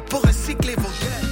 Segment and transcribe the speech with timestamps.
[0.00, 1.23] pour recycler vos gueules.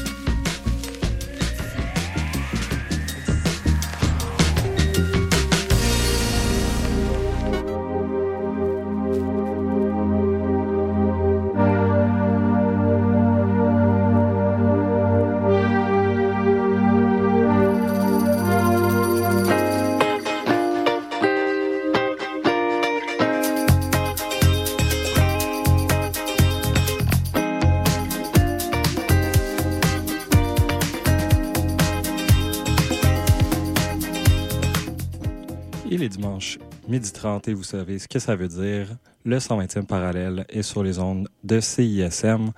[37.22, 38.88] 30, et vous savez ce que ça veut dire.
[39.24, 42.50] Le 120e parallèle est sur les ondes de CISM.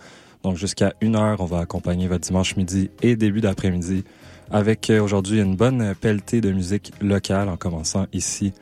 [0.43, 4.05] Donc, jusqu'à une heure, on va accompagner votre dimanche midi et début d'après-midi
[4.51, 8.55] avec euh, aujourd'hui une bonne pelletée de musique locale, en commençant ici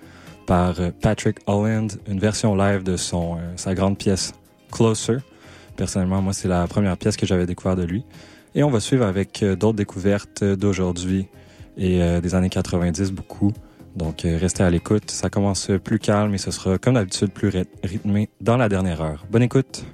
[0.45, 4.33] par euh, Patrick Holland, une version live de son, euh, sa grande pièce
[4.73, 5.19] Closer.
[5.77, 8.05] Personnellement, moi, c'est la première pièce que j'avais découvert de lui.
[8.56, 11.28] Et on va suivre avec d'autres découvertes d'aujourd'hui
[11.77, 13.53] et des années 90 beaucoup.
[13.97, 15.11] Donc, euh, restez à l'écoute.
[15.11, 19.03] Ça commence plus calme et ce sera, comme d'habitude, plus ry- rythmé dans la dernière
[19.03, 19.27] heure.
[19.31, 19.85] Bonne écoute!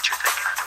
[0.00, 0.59] what you're thinking.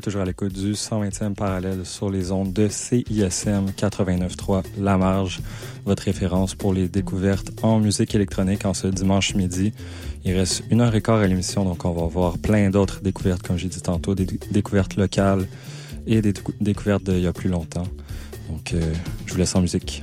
[0.00, 5.40] Toujours à l'écoute du 120e parallèle sur les ondes de CISM 89.3 La Marge,
[5.84, 9.72] votre référence pour les découvertes en musique électronique en ce dimanche midi.
[10.24, 13.42] Il reste une heure et quart à l'émission, donc on va voir plein d'autres découvertes,
[13.42, 15.46] comme j'ai dit tantôt, des découvertes locales
[16.06, 17.86] et des découvertes d'il y a plus longtemps.
[18.50, 18.92] Donc, euh,
[19.26, 20.02] je vous laisse en musique.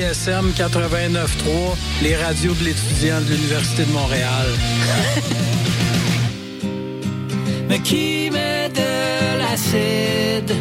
[0.00, 4.46] CISM 89.3, les radios de l'étudiant de l'Université de Montréal.
[7.68, 10.54] Mais qui met de l'acide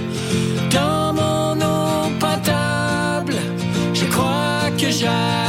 [0.71, 3.35] dans mon eau potable?
[3.93, 5.48] Je crois que j'hallucine.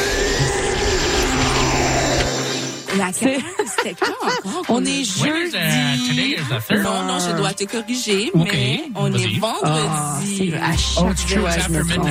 [3.01, 4.63] La crème, c'était quand?
[4.69, 6.35] On est jeudi.
[6.83, 10.53] Non, non, je dois te corriger, mais on est vendredi.
[10.53, 12.07] à chaque fois, je me trompe.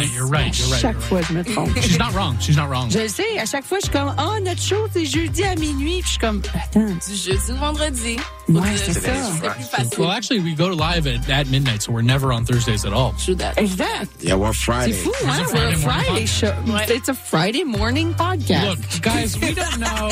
[0.72, 1.80] À chaque fois, je me trompe.
[1.80, 2.34] She's not wrong.
[2.40, 2.90] She's not wrong.
[2.90, 5.54] Je le sais, à chaque fois, je suis comme, oh, notre show, c'est jeudi à
[5.54, 6.00] minuit.
[6.00, 6.80] Puis je suis comme, attends.
[6.80, 8.16] Du jeudi au vendredi.
[8.50, 9.12] Ouais, c'est ça.
[9.60, 9.98] C'est plus.
[9.98, 13.12] Well, actually, we go live at, at midnight, so we're never on Thursdays at all.
[13.18, 13.58] True that.
[13.58, 14.10] Exact.
[14.20, 14.92] Yeah, we're Friday.
[14.92, 15.46] C'est fou, hein?
[15.52, 16.54] We're a Friday show.
[16.88, 18.68] It's a Friday morning podcast.
[18.70, 20.08] Look, guys, we don't know.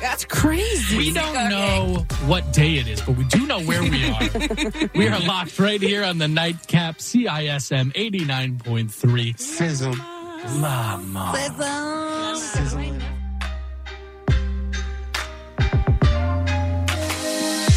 [0.00, 0.98] That's crazy.
[0.98, 4.88] We don't know what day it is, but we do know where we are.
[4.94, 9.38] we are locked right here on the nightcap CISM 89.3.
[9.38, 9.94] Sizzle.
[10.60, 11.32] Mama.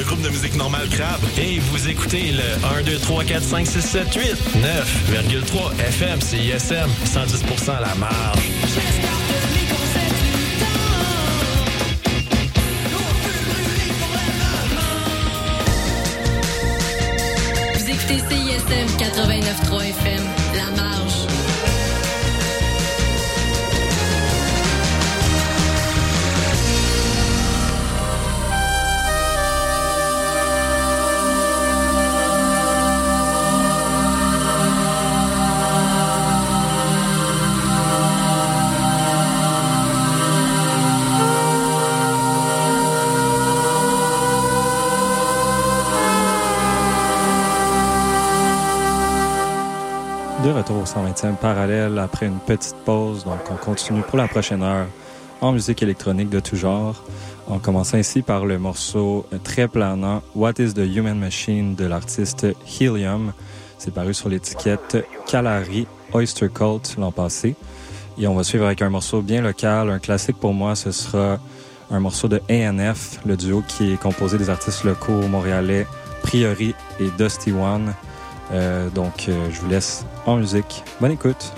[0.00, 3.66] Le groupe de musique normale Crabe et vous écoutez le 1, 2, 3, 4, 5,
[3.66, 4.22] 6, 7, 8,
[5.12, 8.38] 9,3 FM, CISM, 110 à la marge.
[17.74, 20.89] Vous écoutez CISM 89.3 FM, La Marge.
[50.52, 53.24] Retour au 120e parallèle après une petite pause.
[53.24, 54.86] Donc, on continue pour la prochaine heure
[55.40, 57.04] en musique électronique de tout genre.
[57.46, 62.48] En commençant ici par le morceau très planant What is the Human Machine de l'artiste
[62.80, 63.32] Helium.
[63.78, 67.54] C'est paru sur l'étiquette Calari Oyster Cult l'an passé.
[68.18, 71.38] Et on va suivre avec un morceau bien local, un classique pour moi, ce sera
[71.92, 75.86] un morceau de ANF, le duo qui est composé des artistes locaux montréalais
[76.22, 77.94] Priori et Dusty One.
[78.52, 80.82] Euh, donc, euh, je vous laisse en musique.
[81.00, 81.52] Bonne écoute.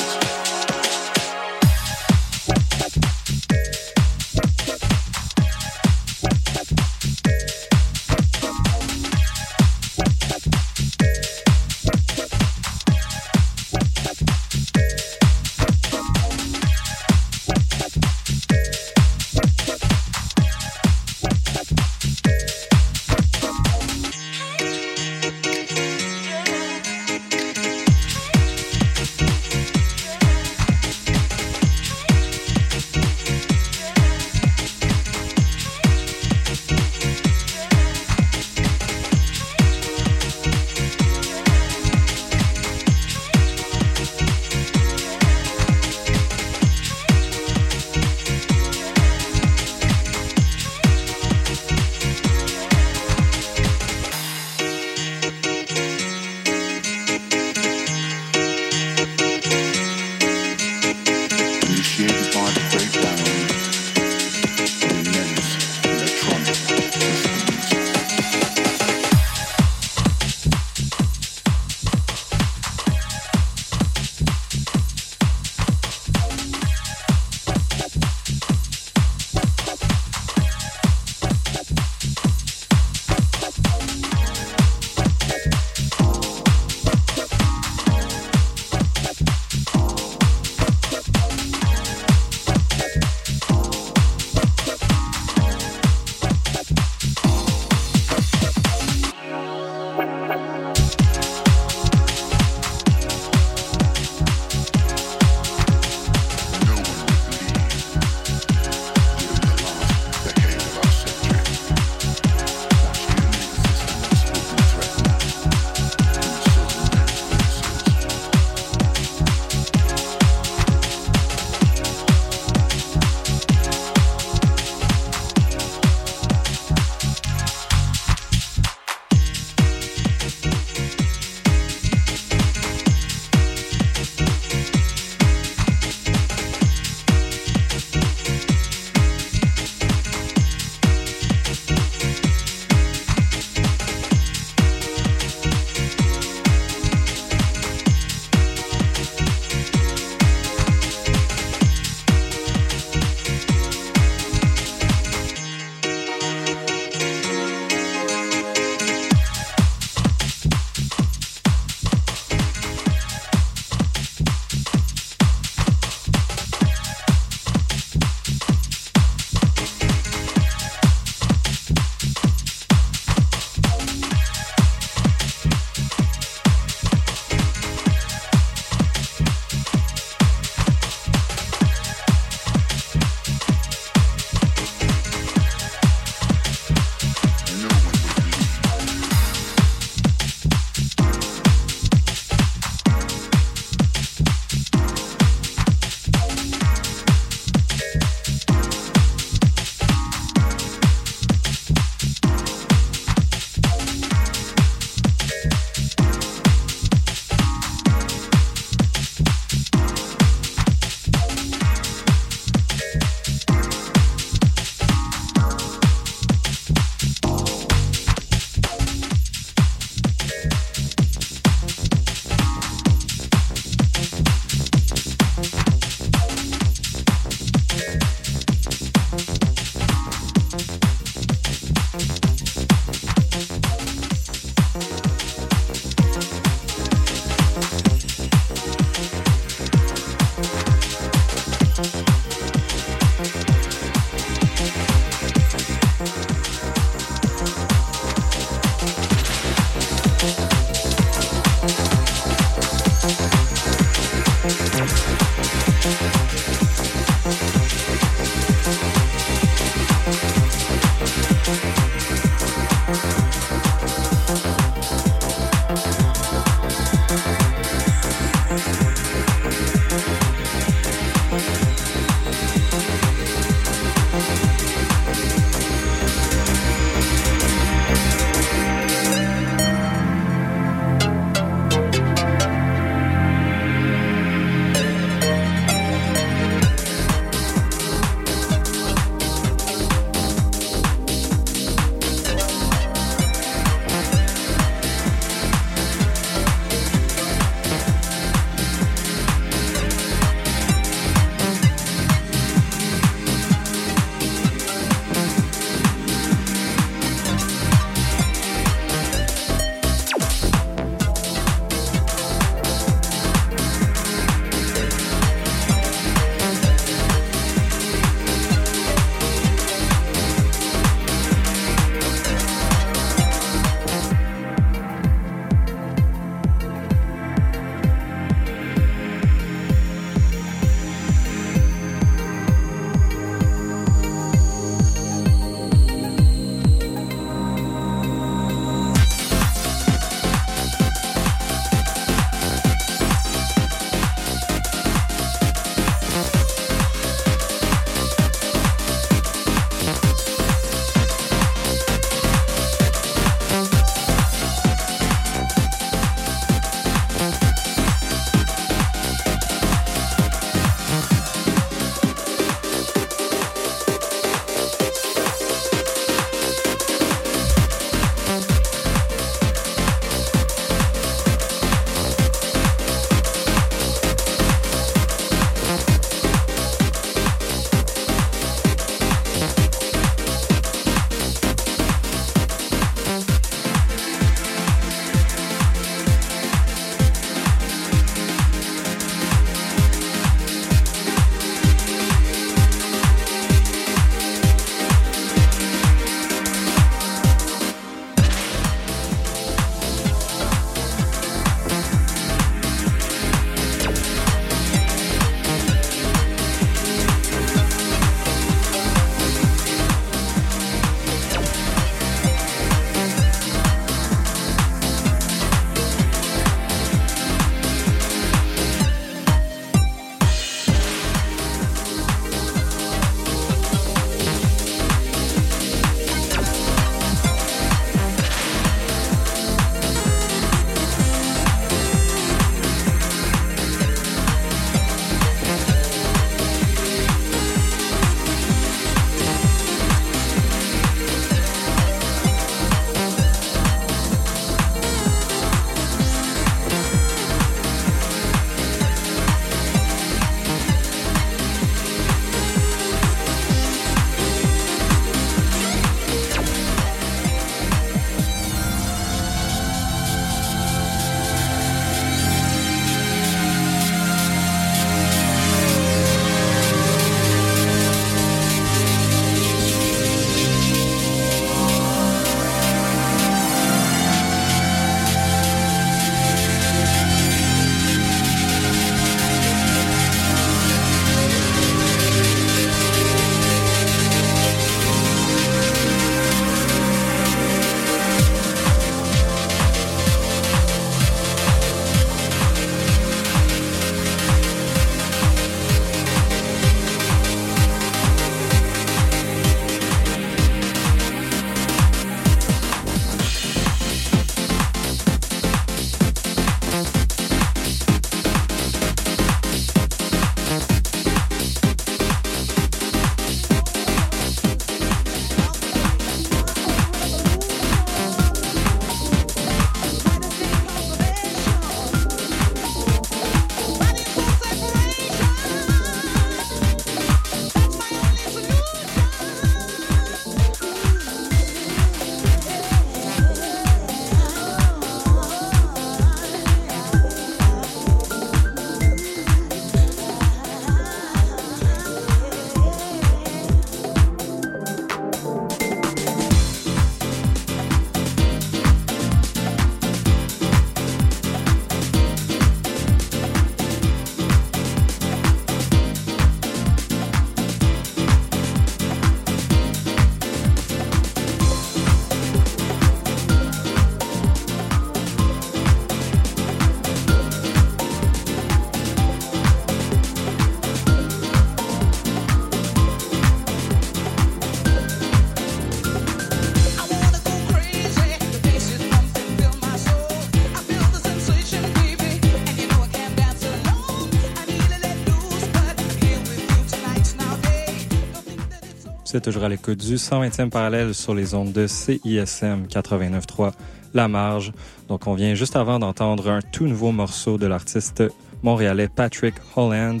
[589.12, 593.52] Êtes toujours à l'écoute du 120e parallèle sur les ondes de CISM 89.3
[593.92, 594.52] La Marge.
[594.86, 598.04] Donc, on vient juste avant d'entendre un tout nouveau morceau de l'artiste
[598.44, 600.00] montréalais Patrick Holland.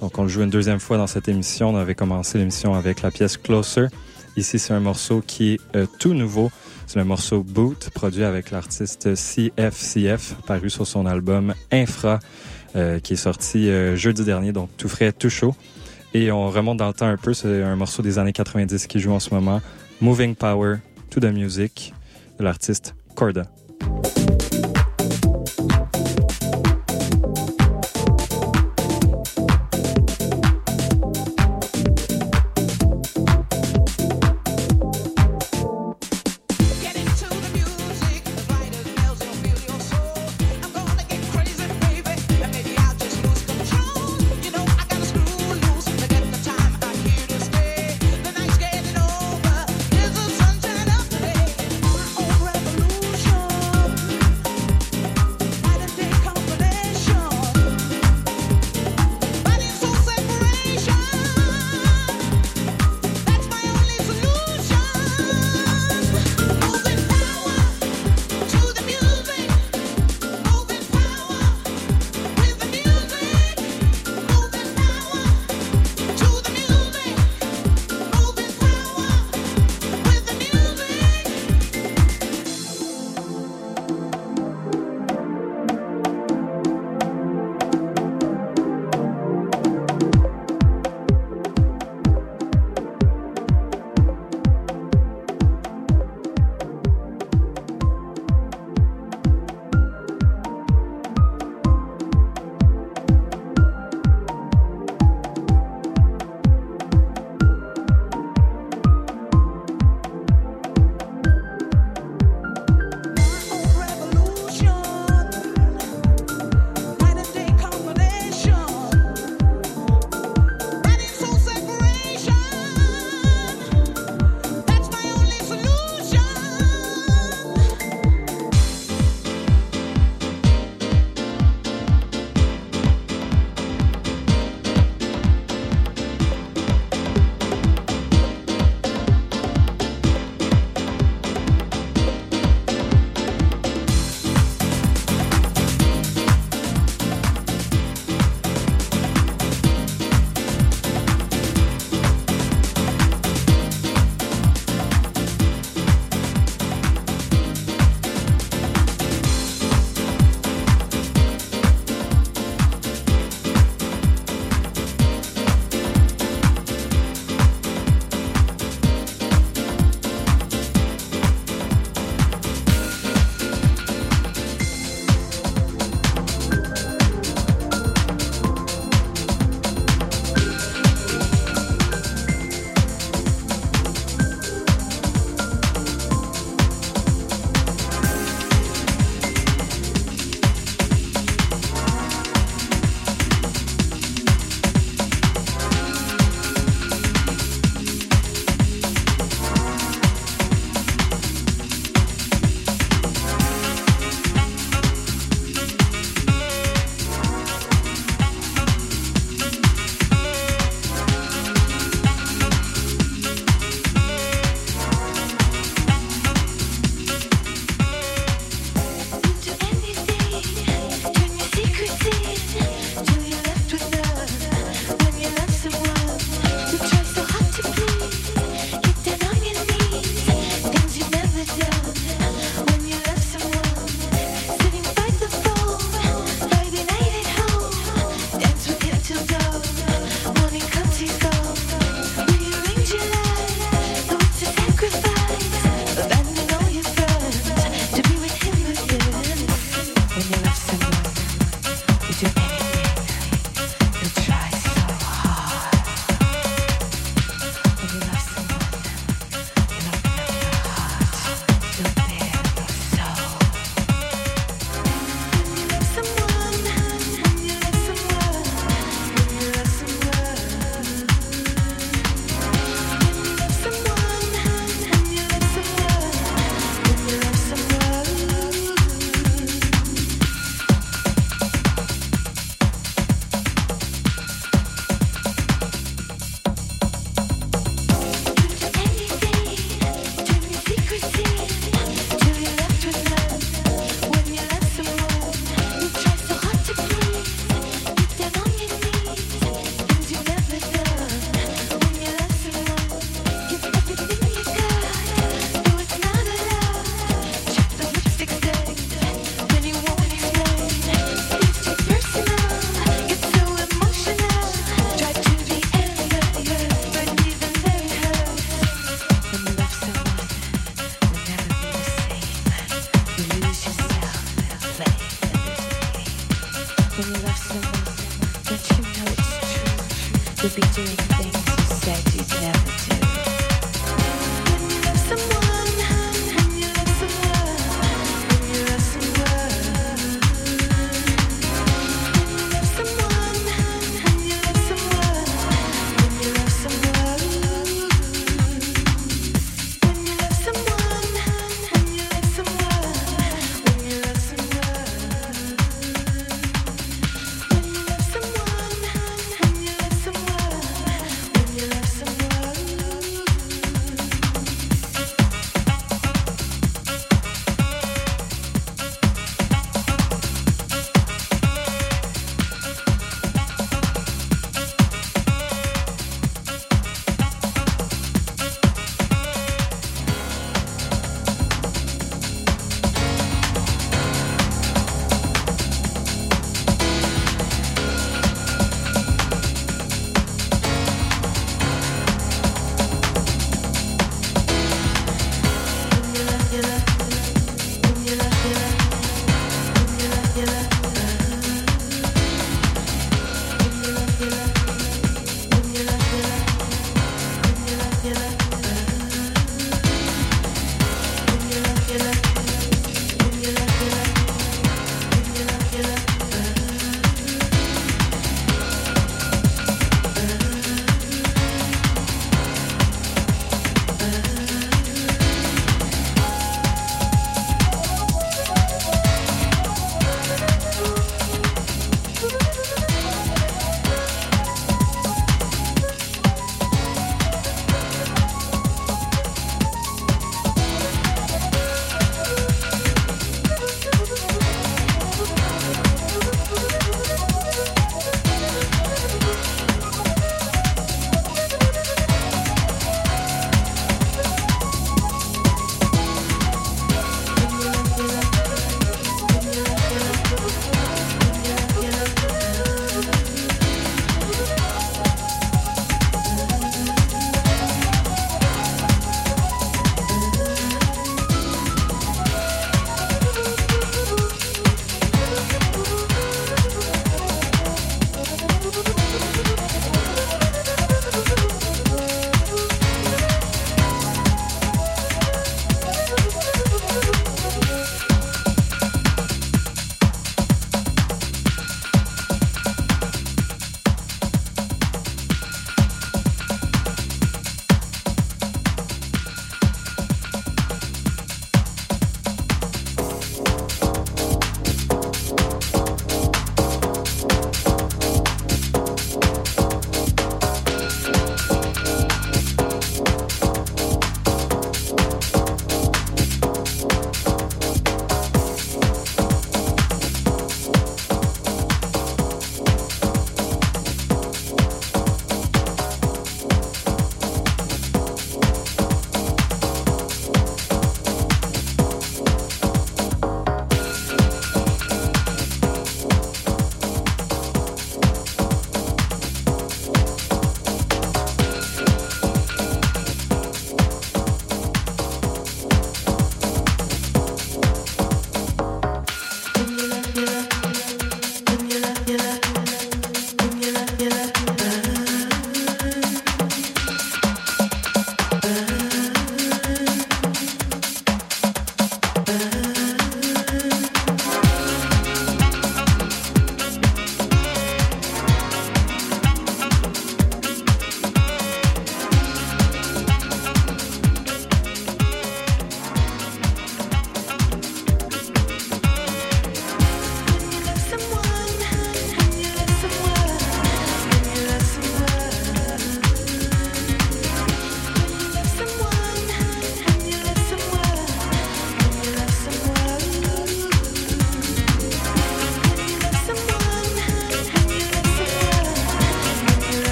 [0.00, 1.70] Donc, on le joue une deuxième fois dans cette émission.
[1.70, 3.86] On avait commencé l'émission avec la pièce Closer.
[4.36, 6.52] Ici, c'est un morceau qui est euh, tout nouveau.
[6.86, 12.20] C'est le morceau Boot, produit avec l'artiste CFCF, paru sur son album Infra,
[12.76, 15.56] euh, qui est sorti euh, jeudi dernier, donc tout frais, tout chaud.
[16.16, 19.00] Et on remonte dans le temps un peu, c'est un morceau des années 90 qui
[19.00, 19.60] joue en ce moment.
[20.00, 20.76] Moving Power
[21.10, 21.92] to the Music
[22.38, 23.42] de l'artiste Corda.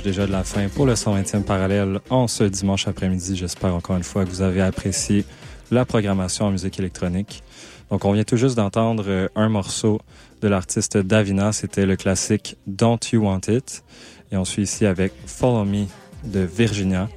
[0.00, 3.36] Déjà de la fin pour le 120e parallèle en ce dimanche après-midi.
[3.36, 5.24] J'espère encore une fois que vous avez apprécié
[5.70, 7.42] la programmation en musique électronique.
[7.90, 10.00] Donc, on vient tout juste d'entendre euh, un morceau
[10.40, 11.52] de l'artiste Davina.
[11.52, 13.84] C'était le classique Don't You Want It.
[14.32, 15.84] Et on suit ici avec Follow Me
[16.24, 17.08] de Virginia.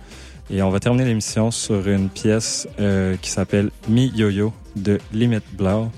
[0.49, 5.41] Et on va terminer l'émission sur une pièce euh, qui s'appelle Mi Yo-Yo de Limit
[5.53, 5.89] Blau.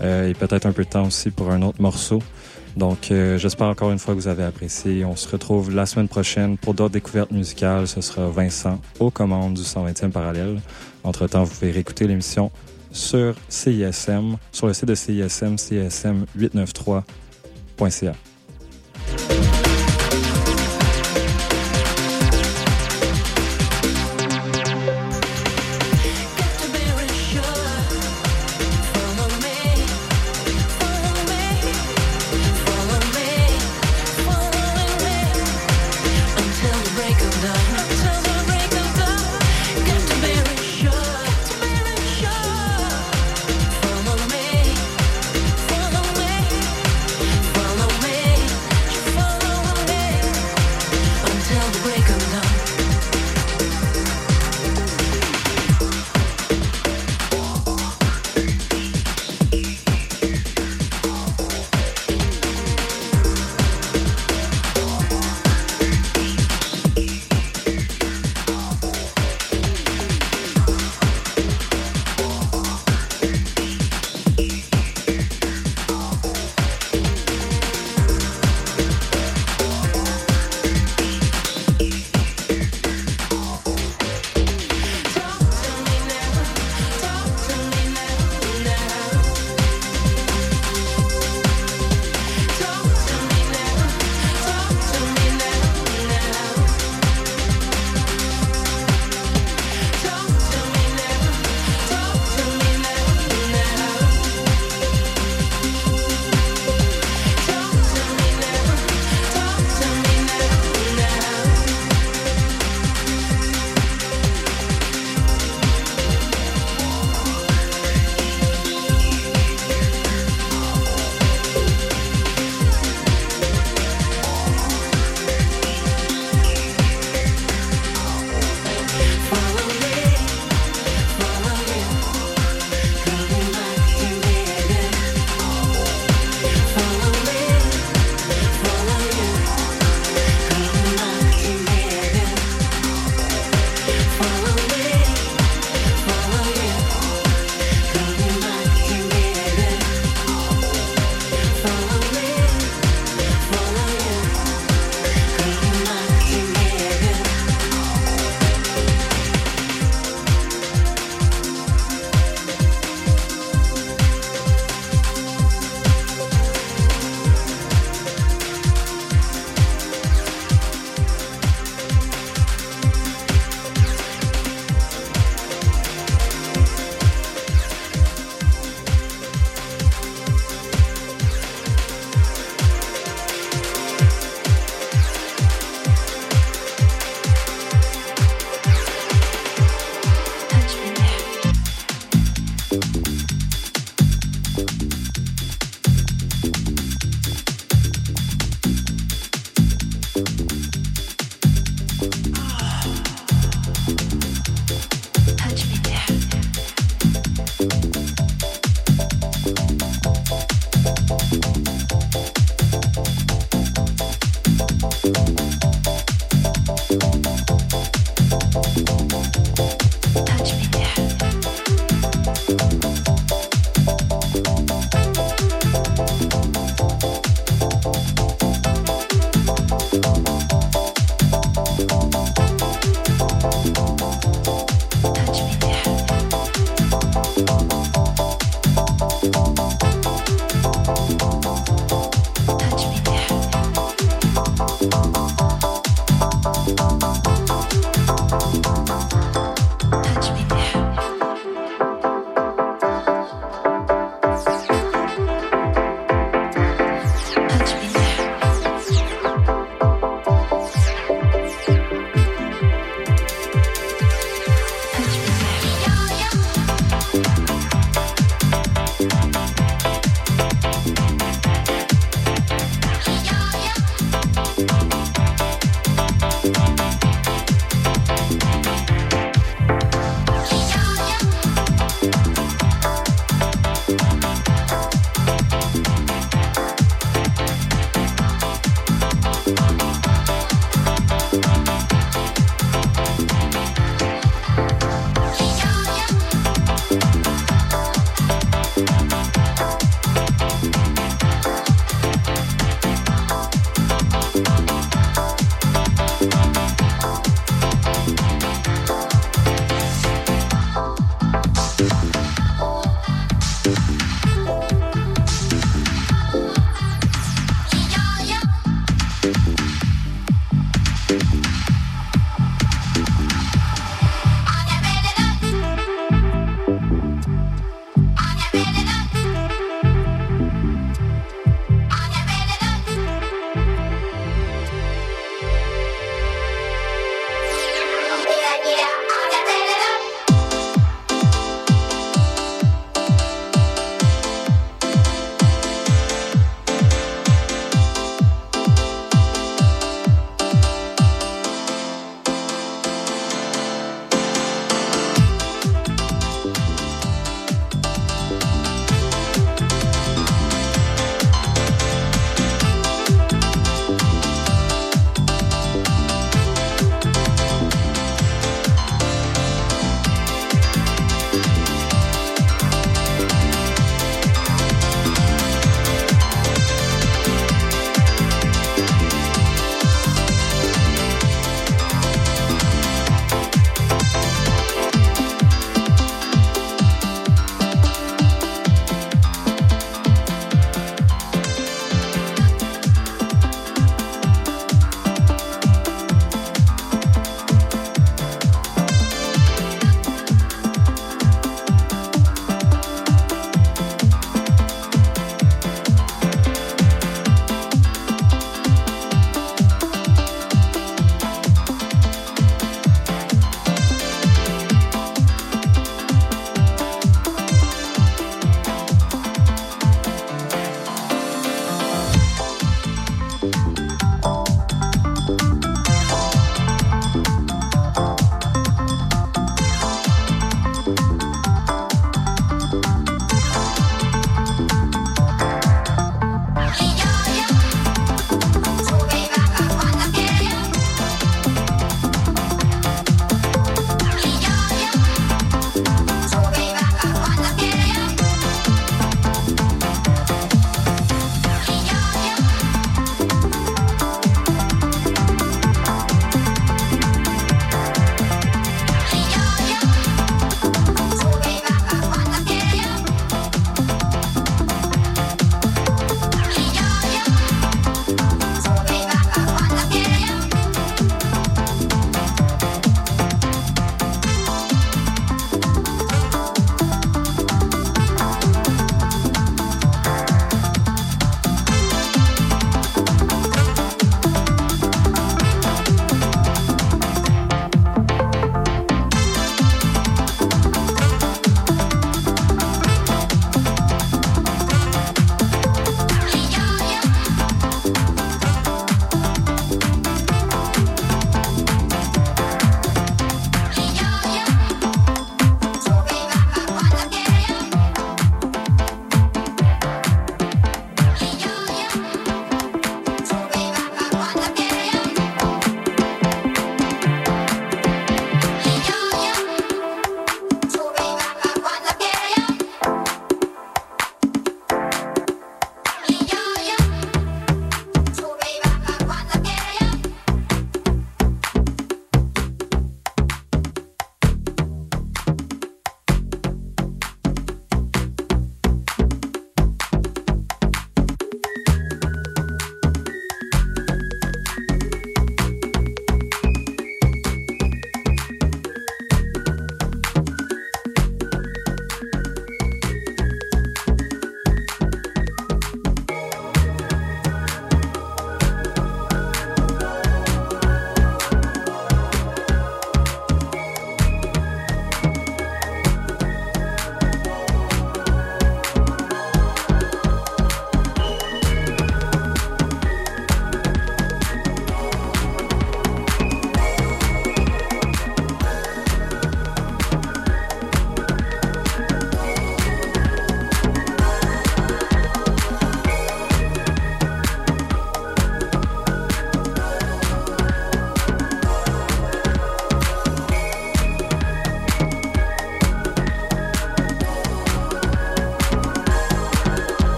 [0.00, 2.20] Euh, et peut-être un peu de temps aussi pour un autre morceau.
[2.76, 5.04] Donc, euh, j'espère encore une fois que vous avez apprécié.
[5.04, 7.86] On se retrouve la semaine prochaine pour d'autres découvertes musicales.
[7.86, 10.60] Ce sera Vincent aux commandes du 120e parallèle.
[11.04, 12.50] Entre-temps, vous pouvez réécouter l'émission
[12.90, 18.14] sur CISM, sur le site de CISM, CISM893.ca.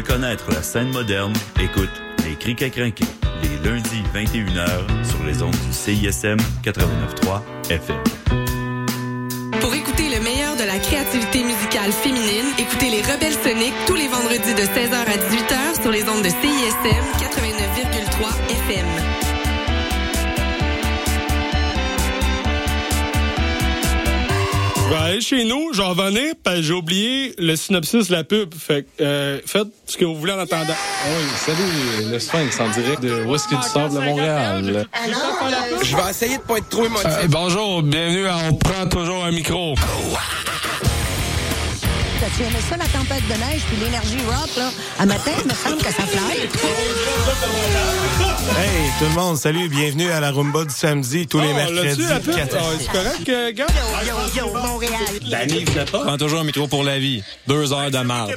[0.00, 1.90] mieux connaître la scène moderne, écoute
[2.24, 3.04] Les Criques à crinquer,
[3.42, 7.40] les lundis 21h sur les ondes du CISM 89.3
[7.70, 7.96] FM.
[9.60, 14.08] Pour écouter le meilleur de la créativité musicale féminine, écoutez les Rebelles Soniques tous les
[14.08, 18.28] vendredis de 16h à 18h sur les ondes de CISM 89,3
[18.68, 18.86] FM.
[24.76, 28.54] Je vais aller chez nous, j'en parce j'ai oublié le synopsis de la pub.
[28.54, 30.74] Fait euh, faites ce que vous voulez en attendant.
[31.06, 34.86] Oui, salut, le Sphinx en direct de Whisky du Sable de Montréal?
[35.82, 37.06] Je vais essayer de pas être trop émotif.
[37.06, 39.74] Euh, bonjour, bienvenue à On prend toujours un micro.
[42.36, 44.70] Tu aimais ça, la tempête de neige puis l'énergie rock, là?
[45.00, 46.38] À matin, il me semble que ça fly.
[48.56, 52.04] Hey, tout le monde, salut, bienvenue à la Rumba du samedi, tous les Oh, mercredis.
[52.08, 52.18] Ah,
[52.78, 53.66] c'est correct, euh, gars?
[54.06, 54.92] Yo, yo, Montréal.
[55.28, 55.84] Danny, pas?
[56.04, 57.22] Prends toujours un métro pour la vie.
[57.48, 58.36] Deux heures de marde.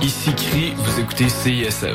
[0.00, 1.94] Ici Cri, vous écoutez CISM.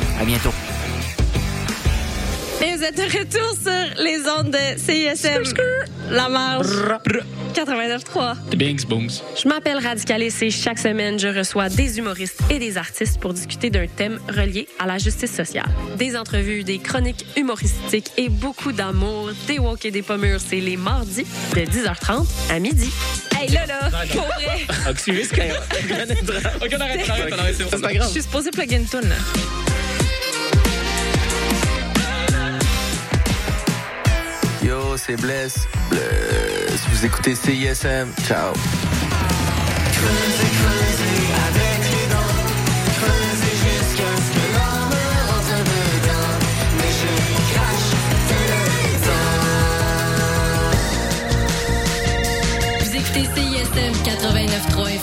[0.19, 0.53] À bientôt.
[2.63, 5.43] Et vous êtes de retour sur les ondes de CISM.
[6.11, 6.67] La marge.
[7.53, 8.35] 89.3.
[8.51, 9.09] The Binks Booms.
[9.41, 13.69] Je m'appelle Radicalis et chaque semaine, je reçois des humoristes et des artistes pour discuter
[13.71, 15.65] d'un thème relié à la justice sociale.
[15.97, 20.39] Des entrevues, des chroniques humoristiques et beaucoup d'amour, des walk et des pommures.
[20.39, 21.25] C'est les mardis
[21.55, 22.91] de 10h30 à midi.
[23.39, 24.65] Hey, là, là, pour vrai.
[24.67, 24.91] Quand
[26.65, 29.09] Ok, on arrête, on arrête, on arrête, c'est pas Je suis supposée plugger une toune,
[29.09, 29.15] là.
[34.95, 35.67] C'est Bless.
[35.89, 36.87] Bless.
[36.89, 38.07] Vous écoutez CISM.
[38.25, 38.53] Ciao.
[52.79, 54.20] Vous écoutez CISM 4